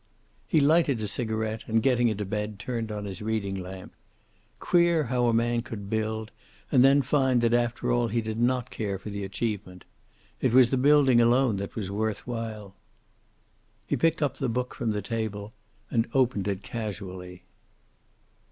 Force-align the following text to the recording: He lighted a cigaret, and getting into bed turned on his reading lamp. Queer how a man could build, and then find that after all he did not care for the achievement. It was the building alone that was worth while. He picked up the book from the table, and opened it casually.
He 0.47 0.59
lighted 0.59 0.99
a 1.01 1.07
cigaret, 1.07 1.65
and 1.67 1.83
getting 1.83 2.07
into 2.07 2.25
bed 2.25 2.57
turned 2.57 2.91
on 2.91 3.05
his 3.05 3.21
reading 3.21 3.53
lamp. 3.55 3.93
Queer 4.59 5.03
how 5.03 5.27
a 5.27 5.31
man 5.31 5.61
could 5.61 5.91
build, 5.91 6.31
and 6.71 6.83
then 6.83 7.03
find 7.03 7.39
that 7.41 7.53
after 7.53 7.91
all 7.91 8.07
he 8.07 8.19
did 8.19 8.39
not 8.39 8.71
care 8.71 8.97
for 8.97 9.11
the 9.11 9.23
achievement. 9.23 9.85
It 10.39 10.53
was 10.53 10.71
the 10.71 10.77
building 10.77 11.21
alone 11.21 11.57
that 11.57 11.75
was 11.75 11.91
worth 11.91 12.25
while. 12.25 12.73
He 13.85 13.95
picked 13.95 14.23
up 14.23 14.37
the 14.37 14.49
book 14.49 14.73
from 14.73 14.89
the 14.89 15.03
table, 15.03 15.53
and 15.91 16.07
opened 16.15 16.47
it 16.47 16.63
casually. 16.63 17.43